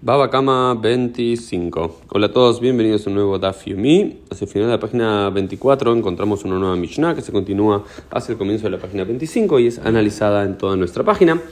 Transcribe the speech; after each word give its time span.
Baba 0.00 0.30
Kama 0.30 0.74
25. 0.74 2.02
Hola 2.10 2.26
a 2.26 2.32
todos, 2.32 2.60
bienvenidos 2.60 3.04
a 3.04 3.10
un 3.10 3.16
nuevo 3.16 3.36
Daf. 3.40 3.62
Hacia 3.62 4.44
el 4.44 4.48
final 4.48 4.68
de 4.68 4.74
la 4.74 4.78
página 4.78 5.28
24 5.30 5.92
encontramos 5.92 6.44
una 6.44 6.56
nueva 6.56 6.76
Mishnah 6.76 7.16
que 7.16 7.20
se 7.20 7.32
continúa 7.32 7.82
hacia 8.12 8.34
el 8.34 8.38
comienzo 8.38 8.66
de 8.66 8.70
la 8.70 8.78
página 8.78 9.02
25 9.02 9.58
y 9.58 9.66
es 9.66 9.80
analizada 9.80 10.44
en 10.44 10.56
toda 10.56 10.76
nuestra 10.76 11.02
página. 11.02 11.42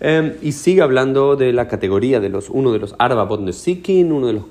Eh, 0.00 0.36
y 0.42 0.52
sigue 0.52 0.82
hablando 0.82 1.36
de 1.36 1.52
la 1.52 1.68
categoría 1.68 2.20
de 2.20 2.28
los 2.28 2.50
uno 2.50 2.72
de 2.72 2.78
los 2.78 2.94
Arbabot 2.98 3.40
Nesikin, 3.40 4.12
uno 4.12 4.26
de 4.26 4.32
los 4.34 4.44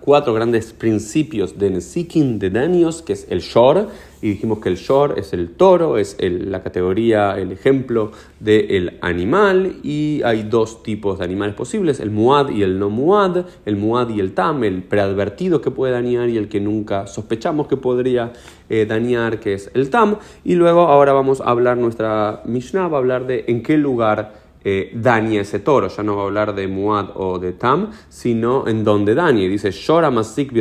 cuatro 0.00 0.32
grandes 0.34 0.72
principios 0.72 1.58
de 1.58 1.70
Nesikin 1.70 2.38
de 2.38 2.50
daños, 2.50 3.02
que 3.02 3.14
es 3.14 3.26
el 3.30 3.40
Shor. 3.40 3.88
Y 4.20 4.28
dijimos 4.28 4.60
que 4.60 4.68
el 4.68 4.76
Shor 4.76 5.18
es 5.18 5.32
el 5.32 5.50
toro, 5.50 5.98
es 5.98 6.16
la 6.20 6.62
categoría, 6.62 7.36
el 7.36 7.50
ejemplo 7.50 8.12
del 8.38 8.98
animal. 9.00 9.78
Y 9.82 10.22
hay 10.24 10.44
dos 10.44 10.84
tipos 10.84 11.18
de 11.18 11.24
animales 11.24 11.56
posibles: 11.56 11.98
el 11.98 12.12
Muad 12.12 12.50
y 12.50 12.62
el 12.62 12.78
no 12.78 12.88
Muad, 12.88 13.44
el 13.66 13.76
Muad 13.76 14.10
y 14.10 14.20
el 14.20 14.32
Tam, 14.32 14.62
el 14.62 14.84
preadvertido 14.84 15.60
que 15.60 15.72
puede 15.72 15.92
dañar 15.92 16.28
y 16.28 16.36
el 16.36 16.48
que 16.48 16.60
nunca 16.60 17.08
sospechamos 17.08 17.66
que 17.66 17.76
podría 17.76 18.32
eh, 18.70 18.86
dañar, 18.86 19.40
que 19.40 19.54
es 19.54 19.72
el 19.74 19.90
Tam. 19.90 20.18
Y 20.44 20.54
luego, 20.54 20.82
ahora 20.82 21.12
vamos 21.12 21.40
a 21.40 21.50
hablar, 21.50 21.76
nuestra 21.76 22.42
Mishnah 22.44 22.86
va 22.86 22.98
a 22.98 23.00
hablar 23.00 23.26
de 23.26 23.46
en 23.48 23.64
qué 23.64 23.76
lugar 23.76 24.41
eh, 24.64 24.90
daña 24.94 25.40
ese 25.40 25.58
toro. 25.58 25.88
Ya 25.88 26.02
no 26.02 26.16
va 26.16 26.22
a 26.22 26.26
hablar 26.26 26.54
de 26.54 26.68
Muad 26.68 27.10
o 27.14 27.38
de 27.38 27.52
Tam, 27.52 27.90
sino 28.08 28.66
en 28.68 28.84
donde 28.84 29.14
dañe. 29.14 29.48
Dice, 29.48 29.70
Shora 29.70 30.10
Masik 30.10 30.52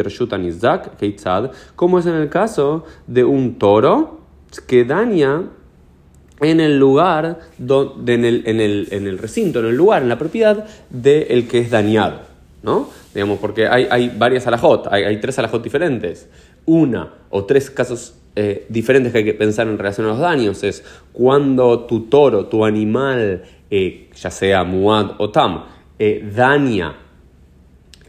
Keitzad, 0.99 1.51
como 1.75 1.99
es 1.99 2.05
en 2.05 2.15
el 2.15 2.29
caso 2.29 2.85
de 3.07 3.23
un 3.23 3.57
toro 3.57 4.21
que 4.67 4.85
daña 4.85 5.43
en 6.39 6.59
el 6.59 6.79
lugar, 6.79 7.39
donde, 7.57 8.15
en, 8.15 8.25
el, 8.25 8.43
en, 8.45 8.59
el, 8.59 8.87
en 8.91 9.07
el 9.07 9.17
recinto, 9.19 9.59
en 9.59 9.67
el 9.67 9.75
lugar, 9.75 10.01
en 10.01 10.09
la 10.09 10.17
propiedad 10.17 10.65
del 10.89 11.47
que 11.47 11.59
es 11.59 11.69
dañado. 11.69 12.31
¿no? 12.63 12.89
Digamos, 13.13 13.39
porque 13.39 13.67
hay, 13.67 13.87
hay 13.89 14.09
varias 14.09 14.47
alajot, 14.47 14.87
hay, 14.91 15.03
hay, 15.03 15.19
tres 15.19 15.37
alajot 15.39 15.63
diferentes. 15.63 16.27
Una 16.65 17.13
o 17.29 17.45
tres 17.45 17.69
casos 17.69 18.15
eh, 18.35 18.65
diferentes 18.69 19.11
que 19.11 19.19
hay 19.19 19.25
que 19.25 19.33
pensar 19.33 19.67
en 19.67 19.77
relación 19.77 20.07
a 20.07 20.11
los 20.11 20.19
daños 20.19 20.63
es 20.63 20.83
cuando 21.11 21.81
tu 21.81 22.01
toro, 22.01 22.45
tu 22.45 22.63
animal, 22.63 23.43
eh, 23.69 24.09
ya 24.15 24.31
sea 24.31 24.63
muad 24.63 25.11
o 25.17 25.29
tam, 25.29 25.65
eh, 25.99 26.23
daña 26.33 26.95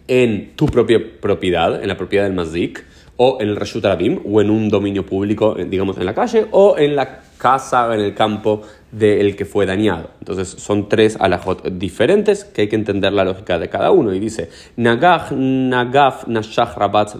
en 0.06 0.52
tu 0.54 0.66
propia 0.66 1.00
propiedad, 1.20 1.82
en 1.82 1.88
la 1.88 1.96
propiedad 1.96 2.24
del 2.24 2.34
mazik, 2.34 2.84
o 3.16 3.38
en 3.40 3.48
el 3.48 3.56
Rashut 3.56 3.84
Arabim, 3.84 4.20
o 4.24 4.40
en 4.40 4.50
un 4.50 4.68
dominio 4.68 5.04
público, 5.04 5.54
digamos 5.54 5.98
en 5.98 6.06
la 6.06 6.14
calle, 6.14 6.46
o 6.50 6.76
en 6.78 6.96
la 6.96 7.20
casa 7.42 7.92
en 7.92 8.00
el 8.00 8.14
campo 8.14 8.62
del 8.92 9.34
que 9.34 9.44
fue 9.44 9.66
dañado. 9.66 10.10
Entonces 10.20 10.48
son 10.48 10.88
tres 10.88 11.16
alajot 11.18 11.66
diferentes 11.72 12.44
que 12.44 12.62
hay 12.62 12.68
que 12.68 12.76
entender 12.76 13.12
la 13.12 13.24
lógica 13.24 13.58
de 13.58 13.68
cada 13.68 13.90
uno. 13.90 14.14
Y 14.14 14.20
dice, 14.20 14.48
Nagach, 14.76 15.32
Nagaf, 15.32 16.28
Nashach, 16.28 16.76
Rabat, 16.76 17.16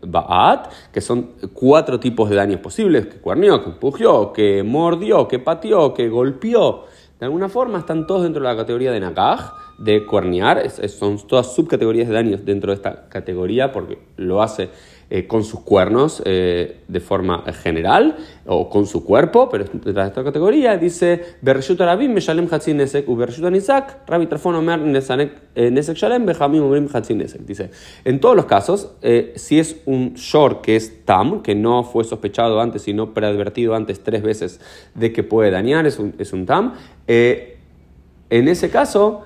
Ba'at, 0.00 0.72
que 0.90 1.02
son 1.02 1.32
cuatro 1.52 2.00
tipos 2.00 2.30
de 2.30 2.36
daños 2.36 2.60
posibles, 2.60 3.06
que 3.06 3.18
cuernió, 3.18 3.62
que 3.62 3.70
empujió, 3.70 4.32
que 4.32 4.62
mordió, 4.62 5.28
que 5.28 5.40
pateó, 5.40 5.92
que 5.92 6.08
golpeó. 6.08 6.84
De 7.20 7.26
alguna 7.26 7.50
forma 7.50 7.78
están 7.78 8.06
todos 8.06 8.22
dentro 8.22 8.42
de 8.42 8.48
la 8.48 8.56
categoría 8.56 8.92
de 8.92 9.00
Nagaj, 9.00 9.52
de 9.78 10.06
cuernear, 10.06 10.70
son 10.70 11.18
todas 11.26 11.54
subcategorías 11.54 12.08
de 12.08 12.14
daños 12.14 12.44
dentro 12.46 12.70
de 12.70 12.76
esta 12.76 13.08
categoría 13.10 13.72
porque 13.72 13.98
lo 14.16 14.42
hace 14.42 14.70
eh, 15.08 15.28
con 15.28 15.44
sus 15.44 15.60
cuernos 15.60 16.20
eh, 16.24 16.78
de 16.88 16.98
forma 16.98 17.44
general 17.62 18.16
o 18.44 18.68
con 18.68 18.86
su 18.86 19.04
cuerpo, 19.04 19.48
pero 19.48 19.62
dentro 19.62 19.92
de 19.92 20.02
esta 20.02 20.24
categoría 20.24 20.76
dice 20.78 21.36
Omer 24.56 24.80
eh. 25.54 25.70
Dice, 27.46 27.70
en 28.04 28.18
todos 28.18 28.34
los 28.34 28.46
casos, 28.46 28.96
si 29.36 29.60
es 29.60 29.76
un 29.86 30.14
short 30.14 30.62
que 30.62 30.74
es 30.74 31.04
tam, 31.04 31.40
que 31.40 31.54
no 31.54 31.84
fue 31.84 32.02
sospechado 32.02 32.60
antes, 32.60 32.82
sino 32.82 33.14
preadvertido 33.14 33.76
antes 33.76 34.02
tres 34.02 34.24
veces 34.24 34.60
de 34.96 35.12
que 35.12 35.22
puede 35.22 35.52
dañar, 35.52 35.86
es 35.86 36.00
un, 36.00 36.14
es 36.18 36.32
un 36.32 36.46
tam, 36.46 36.74
en 37.06 38.48
ese 38.48 38.70
caso 38.70 39.22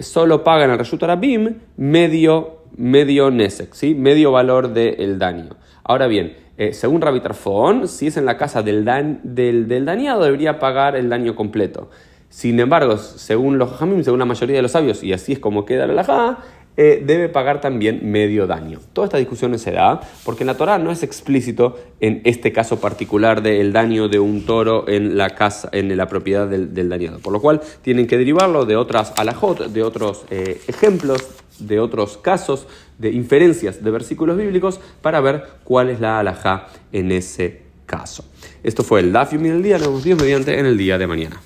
solo 0.00 0.44
pagan 0.44 0.70
al 0.70 0.78
Reshut 0.78 1.02
Arabim 1.02 1.54
medio, 1.78 2.57
medio 2.76 3.30
Nesek, 3.30 3.74
¿sí? 3.74 3.94
medio 3.94 4.32
valor 4.32 4.72
del 4.72 5.18
daño. 5.18 5.56
Ahora 5.84 6.06
bien, 6.06 6.36
eh, 6.56 6.72
según 6.72 7.00
Rabbi 7.00 7.20
Tarfon, 7.20 7.88
si 7.88 8.08
es 8.08 8.16
en 8.16 8.26
la 8.26 8.36
casa 8.36 8.62
del, 8.62 8.84
del, 9.22 9.68
del, 9.68 9.84
dañado, 9.84 10.24
debería 10.24 10.58
pagar 10.58 10.96
el 10.96 11.08
daño 11.08 11.34
completo. 11.34 11.90
Sin 12.28 12.60
embargo, 12.60 12.98
según 12.98 13.58
los 13.58 13.80
Hamim, 13.80 14.02
según 14.02 14.18
la 14.18 14.24
mayoría 14.26 14.56
de 14.56 14.62
los 14.62 14.72
sabios, 14.72 15.02
y 15.02 15.12
así 15.12 15.32
es 15.32 15.38
como 15.38 15.64
queda 15.64 15.86
la 15.86 15.92
halajá, 15.92 16.38
eh, 16.80 17.02
debe 17.04 17.28
pagar 17.28 17.60
también 17.60 18.08
medio 18.08 18.46
daño. 18.46 18.78
Toda 18.92 19.06
esta 19.06 19.18
discusión 19.18 19.58
se 19.58 19.72
da 19.72 20.00
porque 20.24 20.44
en 20.44 20.46
la 20.46 20.56
Torah 20.56 20.78
no 20.78 20.92
es 20.92 21.02
explícito 21.02 21.76
en 21.98 22.20
este 22.22 22.52
caso 22.52 22.78
particular 22.78 23.42
del 23.42 23.72
daño 23.72 24.08
de 24.08 24.20
un 24.20 24.46
toro 24.46 24.88
en 24.88 25.16
la 25.16 25.30
casa, 25.30 25.68
en 25.72 25.96
la 25.96 26.06
propiedad 26.06 26.46
del, 26.46 26.88
dañado. 26.88 27.18
Por 27.18 27.32
lo 27.32 27.40
cual 27.40 27.60
tienen 27.82 28.06
que 28.06 28.16
derivarlo 28.16 28.64
de 28.64 28.76
otras 28.76 29.12
alajot, 29.16 29.66
de 29.66 29.82
otros 29.82 30.24
eh, 30.30 30.60
ejemplos, 30.68 31.26
de 31.66 31.80
otros 31.80 32.16
casos, 32.16 32.66
de 32.98 33.10
inferencias 33.10 33.82
de 33.82 33.90
versículos 33.90 34.36
bíblicos 34.36 34.80
para 35.02 35.20
ver 35.20 35.44
cuál 35.64 35.90
es 35.90 36.00
la 36.00 36.18
alajá 36.18 36.68
en 36.92 37.12
ese 37.12 37.62
caso. 37.86 38.24
Esto 38.62 38.84
fue 38.84 39.00
el 39.00 39.12
Daf 39.12 39.32
del 39.32 39.62
día. 39.62 39.78
Nos 39.78 40.04
vemos 40.04 40.22
mediante 40.22 40.58
en 40.58 40.66
el 40.66 40.76
día 40.76 40.98
de 40.98 41.06
mañana. 41.06 41.40